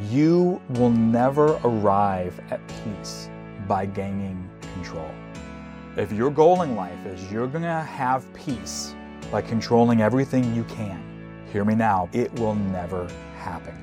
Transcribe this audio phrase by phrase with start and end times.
[0.00, 3.30] You will never arrive at peace
[3.66, 5.10] by gaining control.
[5.96, 8.94] If your goal in life is you're going to have peace
[9.32, 11.02] by controlling everything you can,
[11.50, 13.74] hear me now, it will never happen.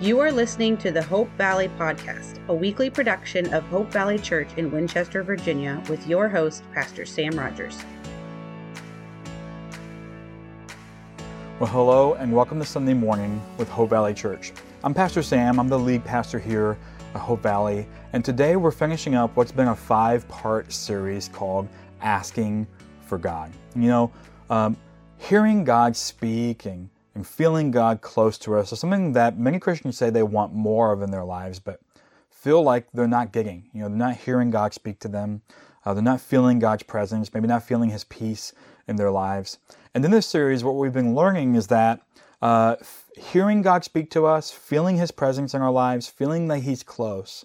[0.00, 4.48] You are listening to the Hope Valley Podcast, a weekly production of Hope Valley Church
[4.56, 7.78] in Winchester, Virginia, with your host, Pastor Sam Rogers.
[11.60, 14.54] Well, hello and welcome to Sunday morning with Hope Valley Church.
[14.82, 16.78] I'm Pastor Sam, I'm the lead pastor here
[17.14, 21.68] at Hope Valley, and today we're finishing up what's been a five part series called
[22.00, 22.66] Asking
[23.02, 23.52] for God.
[23.76, 24.12] You know,
[24.48, 24.74] um,
[25.18, 29.98] hearing God speak and, and feeling God close to us is something that many Christians
[29.98, 31.78] say they want more of in their lives, but
[32.30, 33.68] feel like they're not getting.
[33.74, 35.42] You know, they're not hearing God speak to them,
[35.84, 38.54] uh, they're not feeling God's presence, maybe not feeling His peace
[38.90, 39.58] in their lives.
[39.94, 42.02] And in this series, what we've been learning is that
[42.42, 42.76] uh,
[43.16, 47.44] hearing God speak to us, feeling His presence in our lives, feeling that He's close,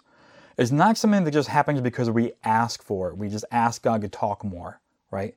[0.58, 3.18] is not something that just happens because we ask for it.
[3.18, 5.36] We just ask God to talk more, right?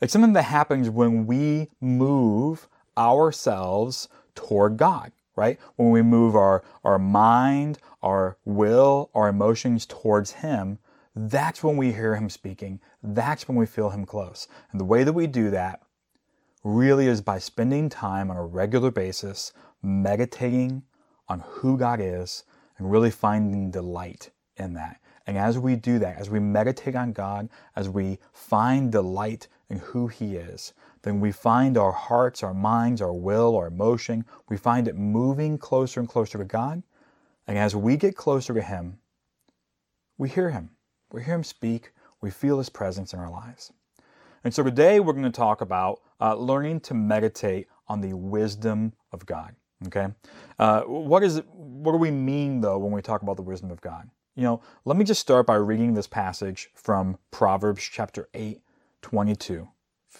[0.00, 5.58] It's something that happens when we move ourselves toward God, right?
[5.76, 10.78] When we move our, our mind, our will, our emotions towards Him,
[11.18, 12.80] that's when we hear Him speaking.
[13.02, 14.46] That's when we feel Him close.
[14.70, 15.82] And the way that we do that
[16.62, 19.52] really is by spending time on a regular basis
[19.82, 20.82] meditating
[21.28, 22.44] on who God is
[22.76, 25.00] and really finding delight in that.
[25.26, 29.78] And as we do that, as we meditate on God, as we find delight in
[29.78, 34.56] who He is, then we find our hearts, our minds, our will, our emotion, we
[34.56, 36.82] find it moving closer and closer to God.
[37.46, 38.98] And as we get closer to Him,
[40.16, 40.70] we hear Him.
[41.10, 41.92] We hear Him speak.
[42.20, 43.72] We feel His presence in our lives.
[44.44, 48.92] And so today we're going to talk about uh, learning to meditate on the wisdom
[49.12, 49.54] of God.
[49.86, 50.08] Okay,
[50.58, 53.80] uh, what is what do we mean though when we talk about the wisdom of
[53.80, 54.10] God?
[54.34, 58.60] You know, let me just start by reading this passage from Proverbs chapter 8,
[59.02, 59.68] 22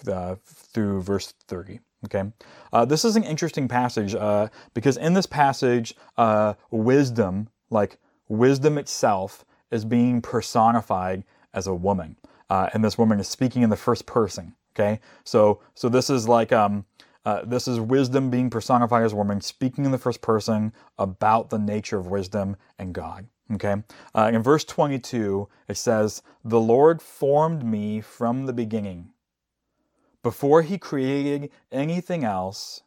[0.07, 1.81] uh, through verse 30.
[2.05, 2.25] Okay,
[2.73, 7.99] uh, this is an interesting passage uh, because in this passage, uh, wisdom, like
[8.29, 12.17] wisdom itself, is being personified as a woman,
[12.51, 14.55] uh, and this woman is speaking in the first person.
[14.75, 16.85] Okay, so so this is like um,
[17.25, 21.51] uh, this is wisdom being personified as a woman, speaking in the first person about
[21.51, 23.27] the nature of wisdom and God.
[23.55, 23.77] Okay,
[24.15, 29.11] uh, in verse 22, it says, "The Lord formed me from the beginning."
[30.23, 32.83] Before he created anything else,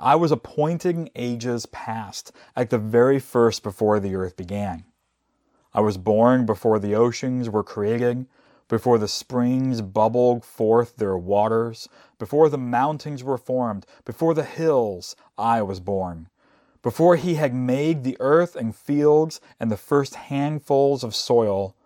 [0.00, 4.84] I was appointed in ages past, at the very first before the earth began.
[5.76, 8.24] I was born before the oceans were created,
[8.66, 11.86] before the springs bubbled forth their waters,
[12.18, 16.30] before the mountains were formed, before the hills, I was born.
[16.80, 21.76] Before he had made the earth and fields and the first handfuls of soil,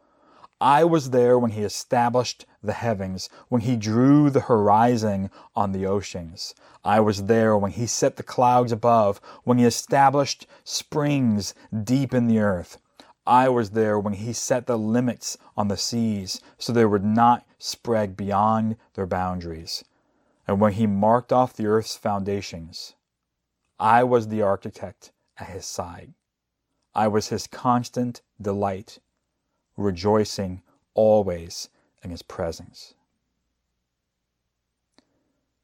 [0.61, 5.85] I was there when he established the heavens, when he drew the horizon on the
[5.87, 6.55] oceans.
[6.85, 12.29] I was there when he set the clouds above, when he established springs deep in
[12.29, 12.79] the earth.
[13.27, 17.47] I was there when he set the limits on the seas so they would not
[17.59, 19.85] spread beyond their boundaries,
[20.49, 22.95] and when he marked off the earth's foundations.
[23.79, 26.13] I was the architect at his side.
[26.95, 28.99] I was his constant delight,
[29.77, 30.63] rejoicing
[30.95, 31.69] always
[32.03, 32.95] in his presence.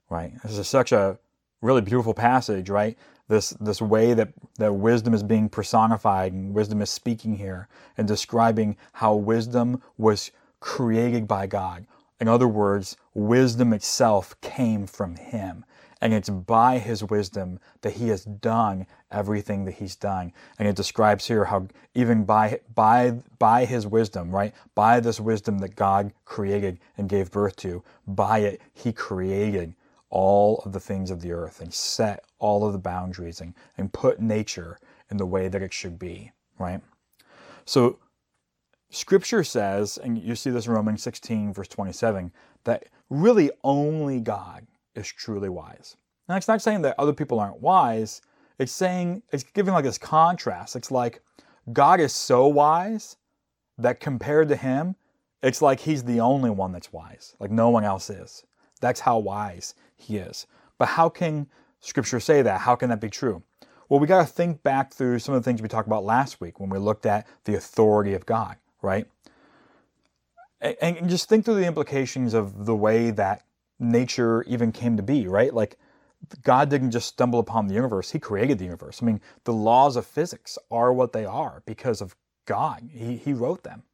[0.09, 0.33] Right?
[0.43, 1.19] This is such a
[1.61, 2.97] really beautiful passage, right?
[3.29, 8.07] This this way that, that wisdom is being personified and wisdom is speaking here and
[8.07, 11.87] describing how wisdom was created by God.
[12.21, 15.65] In other words, wisdom itself came from him.
[16.01, 20.33] And it's by his wisdom that he has done everything that he's done.
[20.59, 24.55] And it describes here how even by by by his wisdom, right?
[24.75, 29.75] By this wisdom that God created and gave birth to, by it he created
[30.11, 33.93] all of the things of the earth and set all of the boundaries and, and
[33.93, 34.79] put nature
[35.11, 36.81] in the way that it should be, right?
[37.65, 37.99] So
[38.91, 42.33] scripture says, and you see this in Romans 16, verse 27,
[42.65, 45.97] that really only God is truly wise.
[46.29, 48.23] Now, it's not saying that other people aren't wise.
[48.59, 50.77] It's saying, it's giving like this contrast.
[50.77, 51.21] It's like
[51.73, 53.17] God is so wise
[53.79, 54.97] that compared to him,
[55.43, 57.37] it's like he's the only one that's wise.
[57.39, 58.45] Like no one else is.
[58.81, 60.47] That's how wise he is.
[60.79, 61.49] But how can
[61.81, 62.61] scripture say that?
[62.63, 63.43] How can that be true?
[63.89, 66.41] Well, we got to think back through some of the things we talked about last
[66.41, 69.07] week when we looked at the authority of God, right?
[70.61, 73.45] And just think through the implications of the way that
[73.79, 75.53] nature even came to be, right?
[75.55, 75.79] Like
[76.43, 79.01] God didn't just stumble upon the universe, He created the universe.
[79.03, 82.17] I mean, the laws of physics are what they are because of
[82.47, 82.89] God.
[82.93, 83.85] He, he wrote them,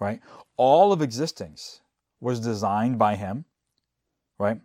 [0.00, 0.20] right?
[0.56, 1.80] All of existence
[2.20, 3.44] was designed by Him,
[4.38, 4.60] right?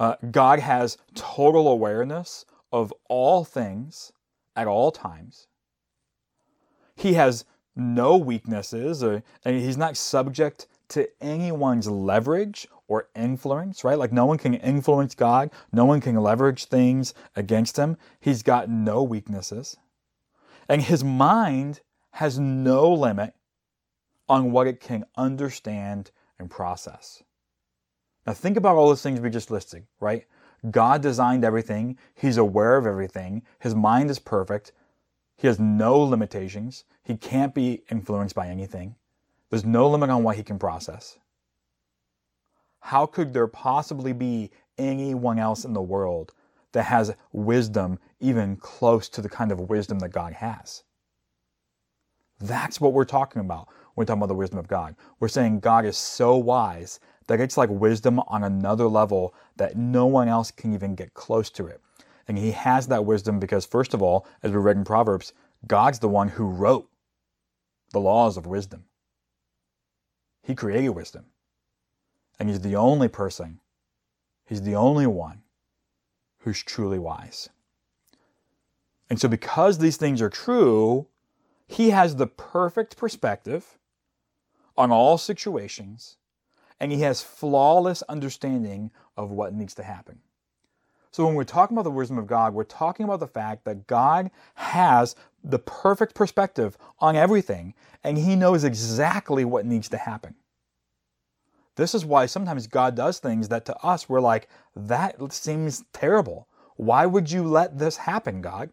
[0.00, 4.12] Uh, God has total awareness of all things
[4.56, 5.46] at all times.
[6.96, 7.44] He has
[7.76, 13.98] no weaknesses, or, and he's not subject to anyone's leverage or influence, right?
[13.98, 17.98] Like no one can influence God, no one can leverage things against him.
[18.20, 19.76] He's got no weaknesses.
[20.66, 21.80] And his mind
[22.12, 23.34] has no limit
[24.30, 27.22] on what it can understand and process.
[28.26, 30.26] Now, think about all those things we just listed, right?
[30.70, 34.72] God designed everything, He's aware of everything, His mind is perfect,
[35.36, 38.94] He has no limitations, He can't be influenced by anything,
[39.48, 41.18] there's no limit on what He can process.
[42.80, 46.32] How could there possibly be anyone else in the world
[46.72, 50.84] that has wisdom even close to the kind of wisdom that God has?
[52.38, 54.96] That's what we're talking about when we're talking about the wisdom of God.
[55.18, 57.00] We're saying God is so wise
[57.30, 61.48] that it's like wisdom on another level that no one else can even get close
[61.48, 61.80] to it.
[62.26, 65.32] And he has that wisdom because, first of all, as we read in Proverbs,
[65.64, 66.90] God's the one who wrote
[67.92, 68.82] the laws of wisdom.
[70.42, 71.26] He created wisdom.
[72.40, 73.60] And he's the only person,
[74.44, 75.42] he's the only one
[76.38, 77.48] who's truly wise.
[79.08, 81.06] And so, because these things are true,
[81.68, 83.78] he has the perfect perspective
[84.76, 86.16] on all situations,
[86.80, 90.18] and he has flawless understanding of what needs to happen.
[91.12, 93.86] So, when we're talking about the wisdom of God, we're talking about the fact that
[93.86, 97.74] God has the perfect perspective on everything,
[98.04, 100.36] and he knows exactly what needs to happen.
[101.76, 106.46] This is why sometimes God does things that to us we're like, that seems terrible.
[106.76, 108.70] Why would you let this happen, God?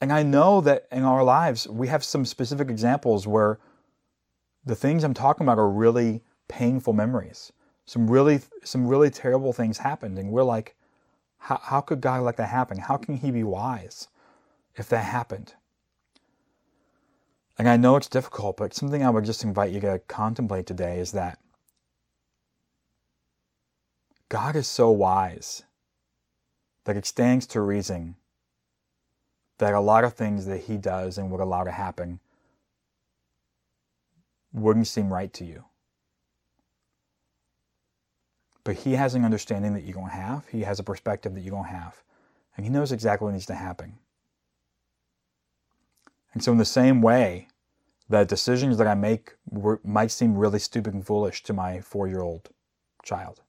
[0.00, 3.58] And I know that in our lives, we have some specific examples where
[4.64, 7.52] the things I'm talking about are really painful memories.
[7.86, 10.18] Some really, some really terrible things happened.
[10.18, 10.76] And we're like,
[11.38, 12.78] how, how could God let that happen?
[12.78, 14.08] How can He be wise
[14.76, 15.54] if that happened?
[17.58, 20.98] And I know it's difficult, but something I would just invite you to contemplate today
[20.98, 21.38] is that
[24.28, 25.64] God is so wise
[26.84, 28.16] that it stands to reason
[29.58, 32.20] that a lot of things that He does and would allow to happen
[34.52, 35.64] wouldn't seem right to you.
[38.64, 41.50] But He has an understanding that you don't have, He has a perspective that you
[41.50, 42.02] don't have,
[42.56, 43.98] and He knows exactly what needs to happen.
[46.32, 47.48] And so, in the same way
[48.08, 52.08] that decisions that I make were, might seem really stupid and foolish to my four
[52.08, 52.50] year old
[53.02, 53.40] child.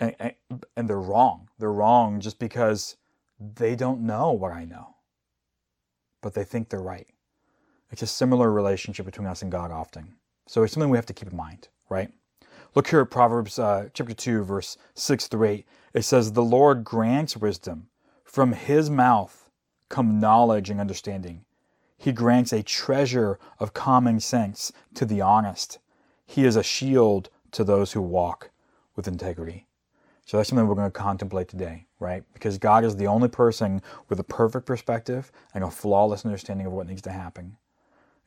[0.00, 0.34] And, and,
[0.76, 1.48] and, they're wrong.
[1.58, 2.96] They're wrong just because
[3.38, 4.96] they don't know what I know,
[6.20, 7.08] but they think they're right.
[7.90, 10.14] It's a similar relationship between us and God often.
[10.46, 12.10] So it's something we have to keep in mind, right?
[12.74, 15.66] Look here at Proverbs uh, chapter 2, verse 6 through 8.
[15.94, 17.88] It says, The Lord grants wisdom.
[18.24, 19.50] From his mouth
[19.88, 21.44] come knowledge and understanding.
[21.96, 25.78] He grants a treasure of common sense to the honest.
[26.26, 28.50] He is a shield to those who walk
[28.94, 29.66] with integrity.
[30.26, 32.24] So that's something we're going to contemplate today, right?
[32.34, 36.72] Because God is the only person with a perfect perspective and a flawless understanding of
[36.72, 37.56] what needs to happen.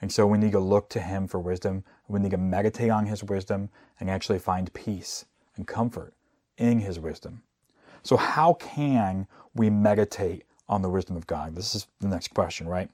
[0.01, 1.83] And so we need to look to Him for wisdom.
[2.07, 5.25] We need to meditate on His wisdom and actually find peace
[5.55, 6.13] and comfort
[6.57, 7.43] in His wisdom.
[8.03, 11.55] So, how can we meditate on the wisdom of God?
[11.55, 12.89] This is the next question, right?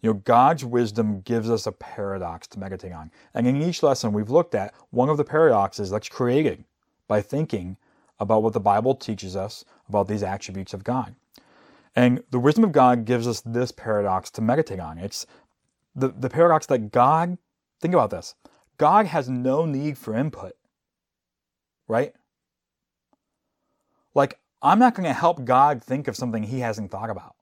[0.00, 3.10] You know, God's wisdom gives us a paradox to meditate on.
[3.34, 6.64] And in each lesson, we've looked at one of the paradoxes that's created
[7.08, 7.76] by thinking
[8.20, 11.14] about what the Bible teaches us about these attributes of God.
[11.96, 14.98] And the wisdom of God gives us this paradox to meditate on.
[14.98, 15.26] It's
[15.98, 17.38] the, the paradox that God,
[17.80, 18.34] think about this
[18.78, 20.52] God has no need for input,
[21.86, 22.12] right?
[24.14, 27.36] Like, I'm not going to help God think of something he hasn't thought about.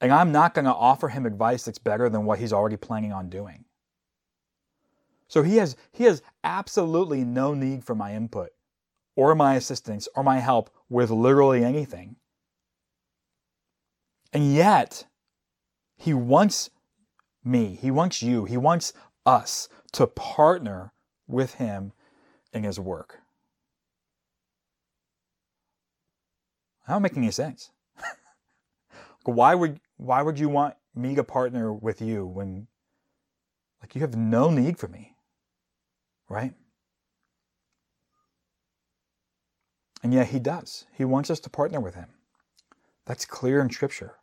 [0.00, 3.12] And I'm not going to offer him advice that's better than what he's already planning
[3.12, 3.64] on doing.
[5.26, 8.50] So he has, he has absolutely no need for my input
[9.16, 12.16] or my assistance or my help with literally anything.
[14.32, 15.06] And yet,
[15.96, 16.70] he wants
[17.44, 18.92] me, he wants you, he wants
[19.24, 20.92] us to partner
[21.26, 21.92] with him
[22.52, 23.20] in his work.
[26.88, 27.70] Don't make any sense.
[29.24, 32.66] why would why would you want me to partner with you when
[33.82, 35.14] like you have no need for me?
[36.28, 36.54] Right?
[40.02, 40.86] And yet he does.
[40.94, 42.08] He wants us to partner with him.
[43.04, 44.14] That's clear in scripture.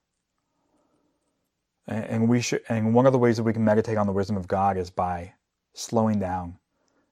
[1.88, 4.38] And we should and one of the ways that we can meditate on the wisdom
[4.38, 5.34] of God is by
[5.74, 6.58] slowing down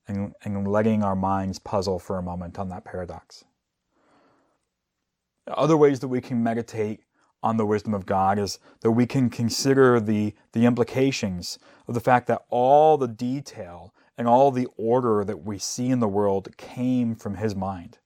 [0.08, 3.44] and, and letting our minds puzzle for a moment on that paradox.
[5.48, 7.02] Other ways that we can meditate
[7.44, 12.00] on the wisdom of God is that we can consider the, the implications of the
[12.00, 16.56] fact that all the detail and all the order that we see in the world
[16.58, 18.00] came from His mind.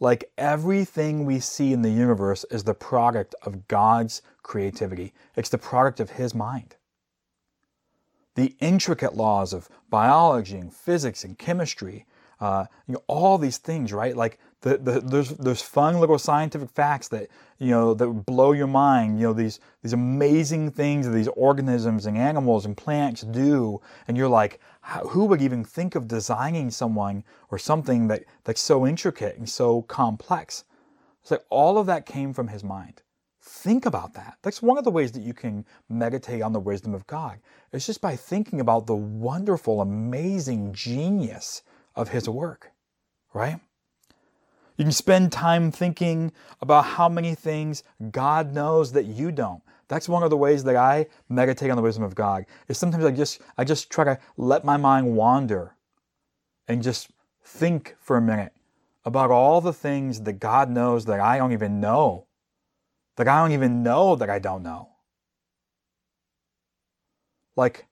[0.00, 5.58] Like everything we see in the universe is the product of God's creativity, it's the
[5.58, 6.76] product of His mind.
[8.34, 12.06] The intricate laws of biology and physics and chemistry,
[12.40, 14.16] uh, you know, all these things, right?
[14.16, 18.66] Like the, the, there's there's fun little scientific facts that you know that blow your
[18.66, 19.20] mind.
[19.20, 24.16] You know these these amazing things that these organisms and animals and plants do, and
[24.16, 24.58] you're like,
[25.08, 29.82] who would even think of designing someone or something that that's so intricate and so
[29.82, 30.64] complex?
[31.22, 33.02] It's like all of that came from his mind.
[33.40, 34.38] Think about that.
[34.42, 37.38] That's one of the ways that you can meditate on the wisdom of God.
[37.72, 41.62] It's just by thinking about the wonderful, amazing genius
[41.94, 42.72] of his work,
[43.32, 43.60] right?
[44.78, 46.32] You can spend time thinking
[46.62, 47.82] about how many things
[48.12, 49.60] God knows that you don't.
[49.88, 52.46] That's one of the ways that I meditate on the wisdom of God.
[52.68, 55.74] Is sometimes I just I just try to let my mind wander
[56.68, 57.10] and just
[57.42, 58.52] think for a minute
[59.04, 62.26] about all the things that God knows that I don't even know.
[63.16, 64.90] That I don't even know that I don't know.
[67.56, 67.86] Like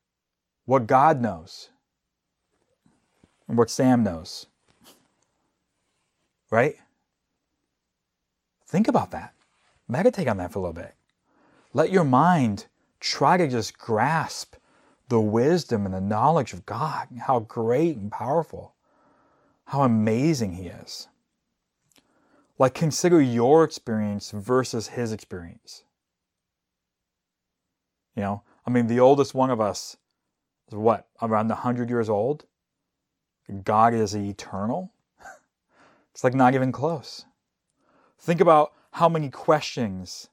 [0.67, 1.71] what God knows
[3.49, 4.47] and what Sam knows
[6.57, 6.77] right?
[8.67, 9.35] Think about that.
[9.89, 10.95] Meditate on that for a little bit.
[11.75, 12.65] Let your mind
[12.99, 14.57] try to just grasp
[15.11, 18.75] the wisdom and the knowledge of God, how great and powerful,
[19.67, 21.09] how amazing He is.
[22.59, 25.85] Like, consider your experience versus His experience.
[28.15, 29.99] You know, I mean, the oldest one of us
[30.69, 32.47] is what, around 100 years old?
[33.63, 34.91] God is eternal.
[36.17, 37.27] It's like not even close.
[38.19, 40.31] Think about how many questions,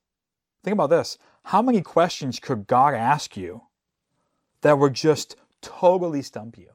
[0.63, 1.17] think about this.
[1.43, 3.63] How many questions could God ask you
[4.61, 6.69] that would just totally stump you?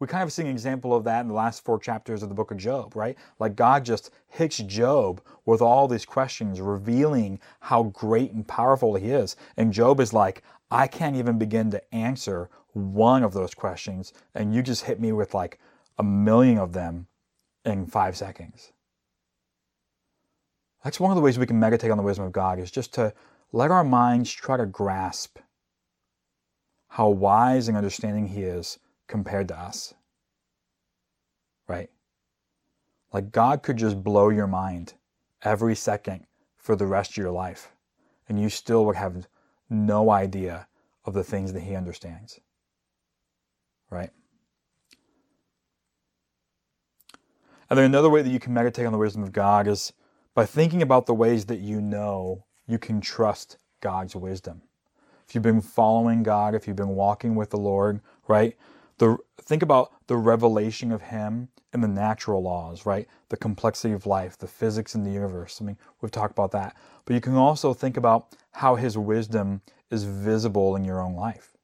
[0.00, 2.34] We kind of see an example of that in the last four chapters of the
[2.34, 3.18] book of Job, right?
[3.38, 9.10] Like God just hits Job with all these questions, revealing how great and powerful he
[9.10, 9.36] is.
[9.58, 14.14] And Job is like, I can't even begin to answer one of those questions.
[14.34, 15.58] And you just hit me with like
[15.98, 17.08] a million of them
[17.64, 18.72] in five seconds.
[20.84, 22.94] That's one of the ways we can meditate on the wisdom of God is just
[22.94, 23.12] to
[23.52, 25.38] let our minds try to grasp
[26.88, 29.94] how wise and understanding He is compared to us.
[31.66, 31.90] Right?
[33.12, 34.94] Like God could just blow your mind
[35.42, 37.72] every second for the rest of your life,
[38.28, 39.28] and you still would have
[39.70, 40.66] no idea
[41.04, 42.40] of the things that He understands.
[43.90, 44.10] Right?
[47.70, 49.92] And then another way that you can meditate on the wisdom of God is
[50.34, 54.62] by thinking about the ways that you know you can trust God's wisdom.
[55.26, 58.56] If you've been following God, if you've been walking with the Lord, right?
[58.98, 63.06] The, think about the revelation of Him and the natural laws, right?
[63.28, 65.60] The complexity of life, the physics in the universe.
[65.60, 66.76] I mean, we've talked about that.
[67.04, 69.60] But you can also think about how His wisdom
[69.90, 71.56] is visible in your own life.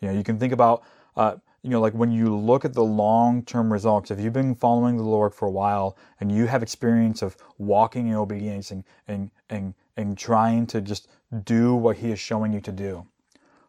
[0.00, 0.84] You know, you can think about
[1.16, 1.36] uh,
[1.68, 4.96] you know, like when you look at the long term results, if you've been following
[4.96, 9.30] the Lord for a while and you have experience of walking in obedience and, and,
[9.50, 11.08] and, and trying to just
[11.44, 13.06] do what He is showing you to do,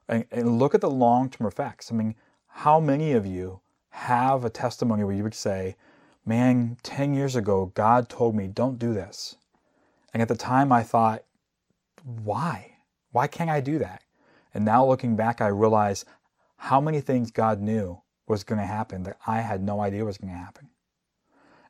[0.08, 1.92] and, and look at the long term effects.
[1.92, 2.16] I mean,
[2.48, 5.76] how many of you have a testimony where you would say,
[6.26, 9.36] Man, 10 years ago, God told me, don't do this.
[10.14, 11.26] And at the time, I thought,
[12.06, 12.78] Why?
[13.12, 14.04] Why can't I do that?
[14.54, 16.06] And now looking back, I realize
[16.60, 20.18] how many things God knew was going to happen that I had no idea was
[20.18, 20.70] going to happen.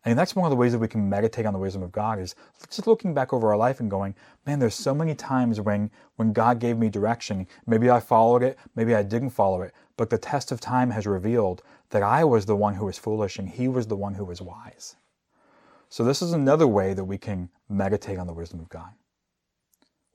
[0.04, 2.20] And that's one of the ways that we can meditate on the wisdom of God
[2.20, 2.34] is
[2.70, 4.16] just looking back over our life and going,
[4.48, 8.58] man, there's so many times when when God gave me direction, maybe I followed it,
[8.76, 12.46] maybe I didn't follow it, but the test of time has revealed that I was
[12.46, 14.96] the one who was foolish and he was the one who was wise.
[15.90, 18.90] So this is another way that we can meditate on the wisdom of God.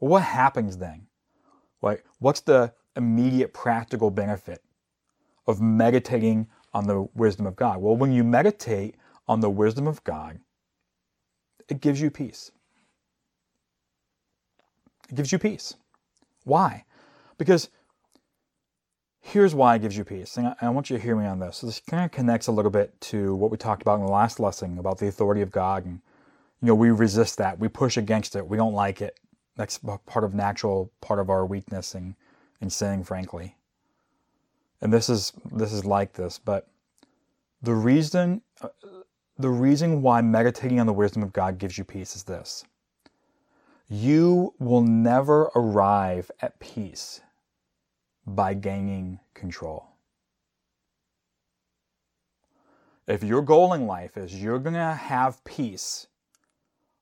[0.01, 1.07] Well, what happens then?
[1.83, 4.64] Like, what's the immediate practical benefit
[5.47, 7.79] of meditating on the wisdom of God?
[7.79, 8.97] Well, when you meditate
[9.29, 10.41] on the wisdom of God,
[11.69, 12.51] it gives you peace.
[15.09, 15.75] It gives you peace.
[16.45, 16.85] Why?
[17.39, 17.69] Because
[19.21, 20.37] here's why it gives you peace.
[20.37, 21.59] And I, want you to hear me on this.
[21.59, 24.13] So this kind of connects a little bit to what we talked about in the
[24.13, 26.01] last lesson about the authority of God and
[26.65, 27.59] you know, we resist that.
[27.59, 28.49] We push against it.
[28.49, 29.21] We don't like it.
[29.57, 32.15] That's part of natural part of our weakness and,
[32.63, 33.57] and sinning, frankly.
[34.85, 36.69] And this is this is like this, but
[37.63, 38.43] the reason
[39.39, 42.65] the reason why meditating on the wisdom of God gives you peace is this.
[43.89, 47.23] You will never arrive at peace
[48.27, 49.87] by gaining control.
[53.07, 56.09] If your goal in life is you're going to have peace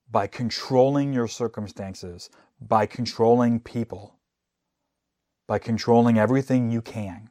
[0.09, 2.29] by controlling your circumstances,
[2.61, 4.15] by controlling people,
[5.47, 7.29] by controlling everything you can,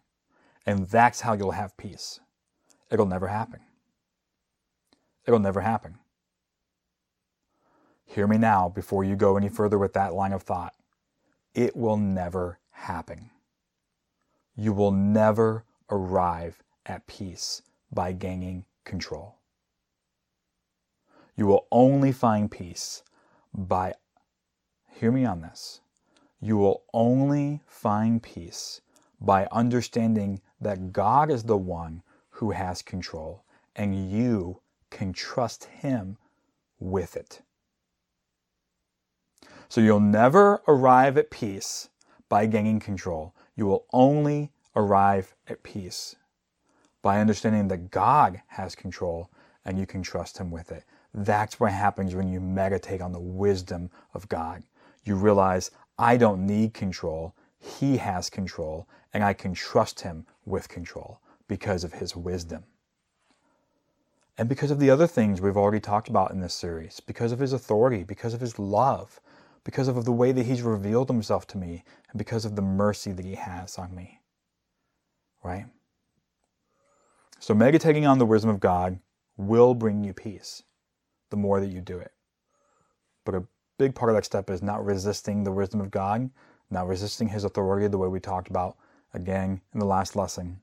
[0.66, 2.21] and that's how you'll have peace,
[2.90, 3.61] it'll never happen.
[5.26, 5.99] It'll never happen.
[8.04, 10.75] Hear me now before you go any further with that line of thought.
[11.54, 13.31] It will never happen.
[14.57, 19.37] You will never arrive at peace by gaining control.
[21.37, 23.02] You will only find peace
[23.54, 23.95] by,
[24.90, 25.81] hear me on this,
[26.40, 28.81] you will only find peace
[29.21, 33.45] by understanding that God is the one who has control
[33.76, 36.19] and you can trust Him
[36.78, 37.42] with it.
[39.69, 41.88] So you'll never arrive at peace
[42.28, 43.35] by gaining control.
[43.57, 46.16] You will only arrive at peace
[47.02, 49.31] by understanding that God has control
[49.64, 50.85] and you can trust Him with it.
[51.14, 54.62] That's what happens when you meditate on the wisdom of God.
[55.04, 57.35] You realize, I don't need control.
[57.62, 62.64] He has control, and I can trust Him with control because of His wisdom.
[64.37, 67.38] And because of the other things we've already talked about in this series, because of
[67.38, 69.21] His authority, because of His love,
[69.62, 73.12] because of the way that He's revealed Himself to me, and because of the mercy
[73.12, 74.19] that He has on me.
[75.45, 75.66] Right?
[77.38, 78.99] So, meditating on the wisdom of God
[79.37, 80.64] will bring you peace
[81.31, 82.12] the more that you do it.
[83.25, 83.45] But a
[83.78, 86.31] big part of that step is not resisting the wisdom of God,
[86.73, 88.77] not resisting His authority the way we talked about
[89.15, 90.59] again in the last lesson.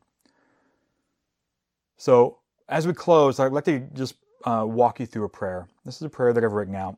[1.98, 5.68] So, as we close, I'd like to just uh, walk you through a prayer.
[5.86, 6.98] This is a prayer that I've written out.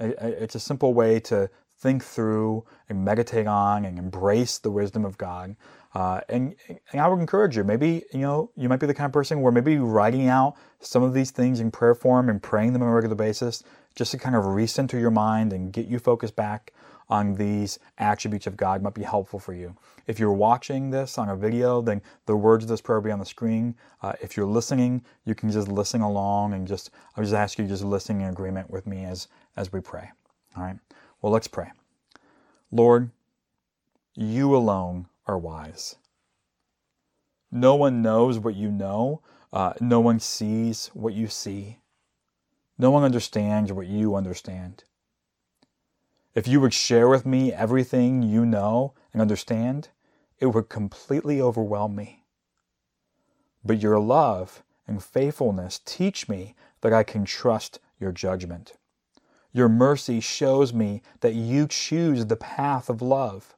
[0.00, 5.16] It's a simple way to think through and meditate on and embrace the wisdom of
[5.18, 5.56] God.
[5.94, 9.06] Uh, and, and, I would encourage you, maybe, you know, you might be the kind
[9.06, 12.74] of person where maybe writing out some of these things in prayer form and praying
[12.74, 13.62] them on a regular basis
[13.94, 16.72] just to kind of recenter your mind and get you focused back
[17.10, 19.74] on these attributes of God might be helpful for you.
[20.06, 23.10] If you're watching this on a video, then the words of this prayer will be
[23.10, 23.74] on the screen.
[24.02, 27.66] Uh, if you're listening, you can just listen along and just, I'll just ask you
[27.66, 30.10] just listen in agreement with me as, as we pray.
[30.56, 30.78] All right.
[31.22, 31.70] Well, let's pray.
[32.70, 33.10] Lord,
[34.14, 35.96] you alone are wise.
[37.50, 39.22] No one knows what you know.
[39.52, 41.78] Uh, no one sees what you see.
[42.78, 44.84] No one understands what you understand.
[46.38, 49.88] If you would share with me everything you know and understand,
[50.38, 52.26] it would completely overwhelm me.
[53.64, 58.74] But your love and faithfulness teach me that I can trust your judgment.
[59.52, 63.56] Your mercy shows me that you choose the path of love.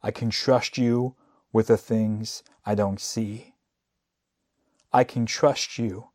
[0.00, 1.16] I can trust you
[1.52, 3.54] with the things I don't see.
[4.92, 6.06] I can trust you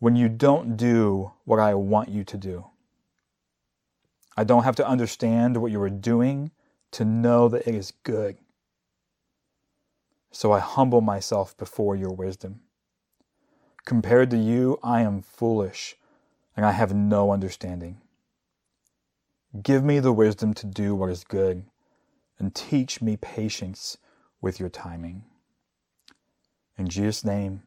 [0.00, 2.66] when you don't do what I want you to do.
[4.36, 6.50] I don't have to understand what you are doing
[6.92, 8.36] to know that it is good.
[10.30, 12.60] So I humble myself before your wisdom.
[13.84, 15.96] Compared to you, I am foolish
[16.56, 18.00] and I have no understanding.
[19.62, 21.64] Give me the wisdom to do what is good,
[22.38, 23.96] and teach me patience
[24.40, 25.24] with your timing.
[26.76, 27.62] In Jesus' name,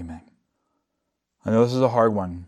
[0.00, 0.22] amen.
[1.44, 2.46] I know this is a hard one.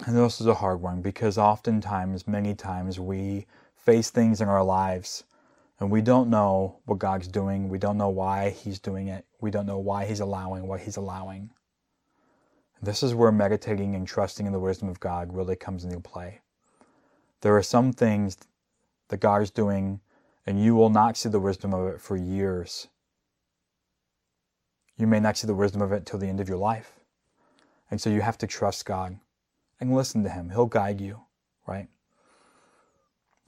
[0.00, 4.64] Know this is a hard one because oftentimes, many times, we face things in our
[4.64, 5.24] lives
[5.80, 7.68] and we don't know what God's doing.
[7.68, 9.24] We don't know why He's doing it.
[9.40, 11.50] We don't know why He's allowing what He's allowing.
[12.82, 16.40] This is where meditating and trusting in the wisdom of God really comes into play.
[17.40, 18.36] There are some things
[19.08, 20.00] that God is doing,
[20.44, 22.88] and you will not see the wisdom of it for years.
[24.98, 27.00] You may not see the wisdom of it till the end of your life.
[27.90, 29.18] And so you have to trust God
[29.80, 30.50] and listen to Him.
[30.50, 31.20] He'll guide you,
[31.66, 31.88] right?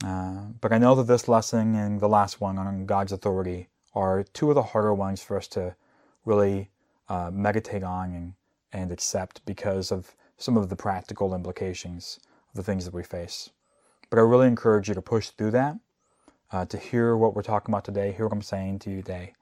[0.04, 4.24] Uh, but I know that this lesson and the last one on God's authority are
[4.24, 5.74] two of the harder ones for us to
[6.24, 6.70] really
[7.08, 8.34] uh, meditate on and
[8.72, 12.18] and accept because of some of the practical implications
[12.50, 13.50] of the things that we face.
[14.10, 15.78] But I really encourage you to push through that,
[16.52, 19.32] uh, to hear what we're talking about today, hear what I'm saying to you today,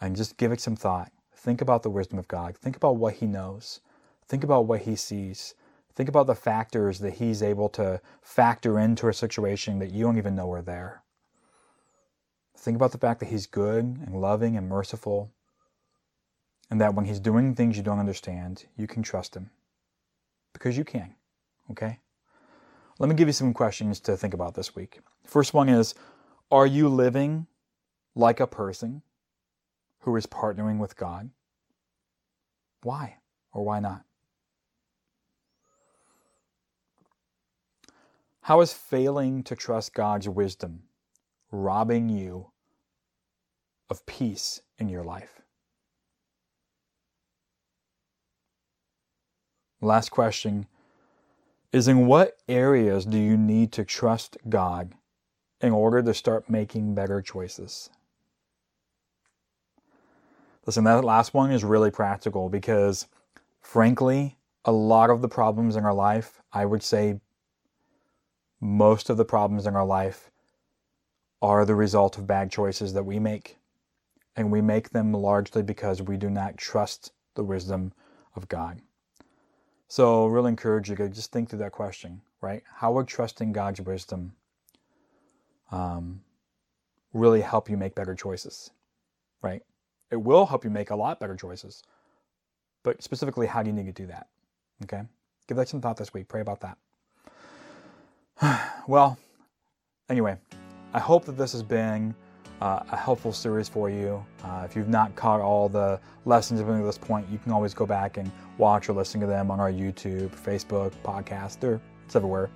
[0.00, 1.10] and just give it some thought.
[1.34, 2.56] Think about the wisdom of God.
[2.56, 3.80] Think about what He knows.
[4.28, 5.54] Think about what He sees.
[5.96, 10.18] Think about the factors that He's able to factor into a situation that you don't
[10.18, 11.02] even know are there.
[12.54, 15.32] Think about the fact that He's good and loving and merciful,
[16.70, 19.48] and that when He's doing things you don't understand, you can trust Him.
[20.52, 21.14] Because you can,
[21.70, 21.98] okay?
[22.98, 25.00] Let me give you some questions to think about this week.
[25.24, 25.94] First one is
[26.50, 27.46] Are you living
[28.14, 29.00] like a person
[30.00, 31.30] who is partnering with God?
[32.82, 33.16] Why
[33.52, 34.04] or why not?
[38.46, 40.84] How is failing to trust God's wisdom
[41.50, 42.52] robbing you
[43.90, 45.42] of peace in your life?
[49.80, 50.68] Last question
[51.72, 54.94] is in what areas do you need to trust God
[55.60, 57.90] in order to start making better choices?
[60.66, 63.08] Listen, that last one is really practical because,
[63.60, 67.18] frankly, a lot of the problems in our life, I would say
[68.60, 70.30] most of the problems in our life,
[71.42, 73.58] are the result of bad choices that we make.
[74.34, 77.92] And we make them largely because we do not trust the wisdom
[78.34, 78.80] of God.
[79.88, 82.62] So, really encourage you to just think through that question, right?
[82.74, 84.32] How would trusting God's wisdom
[85.70, 86.20] um,
[87.12, 88.70] really help you make better choices,
[89.42, 89.62] right?
[90.10, 91.82] It will help you make a lot better choices.
[92.82, 94.28] But specifically, how do you need to do that?
[94.84, 95.02] Okay?
[95.48, 96.28] Give that some thought this week.
[96.28, 96.78] Pray about that.
[98.86, 99.16] well,
[100.10, 100.36] anyway,
[100.92, 102.14] I hope that this has been
[102.60, 104.24] uh, a helpful series for you.
[104.44, 107.72] Uh, if you've not caught all the lessons up to this point, you can always
[107.72, 111.60] go back and watch or listen to them on our YouTube, Facebook, podcast.
[111.60, 112.50] They're, it's everywhere.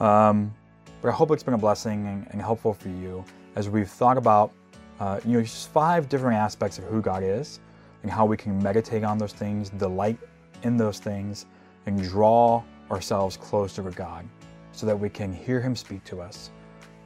[0.00, 0.52] Um,
[1.00, 3.24] but I hope it's been a blessing and, and helpful for you
[3.54, 4.52] as we've thought about
[5.00, 7.60] uh, you know just five different aspects of who God is
[8.02, 10.18] and how we can meditate on those things, delight
[10.62, 11.46] in those things,
[11.86, 14.26] and draw ourselves closer to God
[14.76, 16.50] so that we can hear Him speak to us.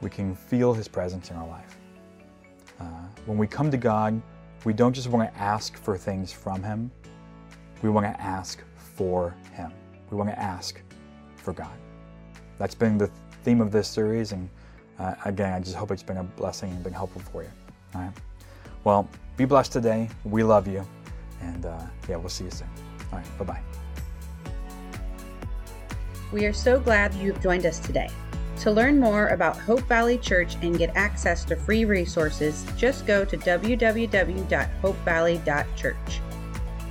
[0.01, 1.77] We can feel His presence in our life.
[2.79, 2.83] Uh,
[3.25, 4.21] when we come to God,
[4.65, 6.91] we don't just want to ask for things from Him,
[7.81, 9.71] we want to ask for Him.
[10.09, 10.81] We want to ask
[11.37, 11.71] for God.
[12.59, 13.09] That's been the
[13.43, 14.49] theme of this series, and
[14.99, 17.49] uh, again, I just hope it's been a blessing and been helpful for you.
[17.95, 18.11] All right.
[18.83, 20.09] Well, be blessed today.
[20.25, 20.85] We love you,
[21.39, 21.79] and uh,
[22.09, 22.69] yeah, we'll see you soon.
[23.11, 23.37] All right.
[23.39, 23.70] Bye bye.
[26.31, 28.09] We are so glad you have joined us today.
[28.61, 33.25] To learn more about Hope Valley Church and get access to free resources, just go
[33.25, 36.21] to www.hopevalley.church.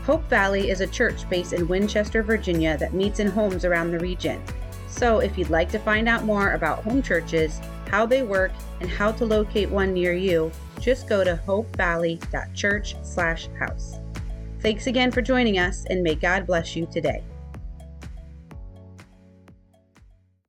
[0.05, 4.01] Hope Valley is a church based in Winchester, Virginia that meets in homes around the
[4.01, 4.43] region.
[4.89, 8.51] So, if you'd like to find out more about home churches, how they work,
[8.81, 10.51] and how to locate one near you,
[10.81, 13.95] just go to hopevalley.church/house.
[14.61, 17.23] Thanks again for joining us, and may God bless you today.